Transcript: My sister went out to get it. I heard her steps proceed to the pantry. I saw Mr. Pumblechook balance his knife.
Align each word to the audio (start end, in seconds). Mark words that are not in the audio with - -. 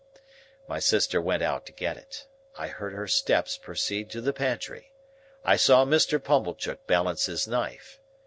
My 0.67 0.79
sister 0.79 1.21
went 1.21 1.43
out 1.43 1.67
to 1.67 1.71
get 1.71 1.95
it. 1.95 2.25
I 2.57 2.69
heard 2.69 2.93
her 2.93 3.05
steps 3.07 3.55
proceed 3.55 4.09
to 4.09 4.19
the 4.21 4.33
pantry. 4.33 4.93
I 5.45 5.57
saw 5.57 5.85
Mr. 5.85 6.17
Pumblechook 6.19 6.87
balance 6.87 7.27
his 7.27 7.47
knife. 7.47 7.99